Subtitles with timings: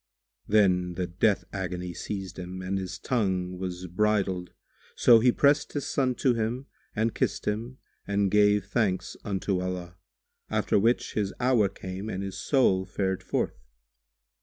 [0.47, 4.49] Then the death agony[FN#142] seized him and his tongue was bridled;
[4.95, 7.77] so he pressed his son to him and kissed him
[8.07, 9.97] and gave thanks unto Allah;
[10.49, 13.61] after which his hour came and his soul fared forth.